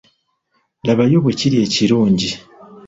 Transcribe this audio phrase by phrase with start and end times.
[0.85, 2.29] Labayo bwe kiri ekirungi.